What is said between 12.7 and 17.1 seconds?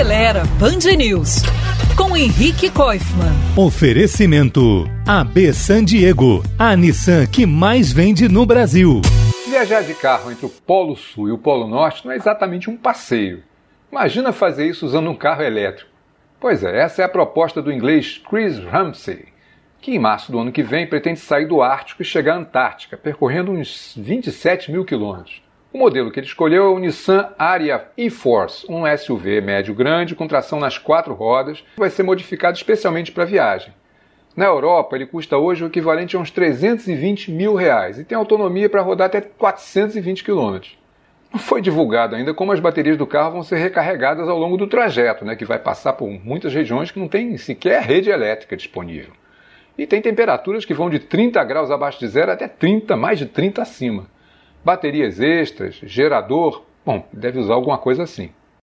um passeio. Imagina fazer isso usando um carro elétrico. Pois é, essa é a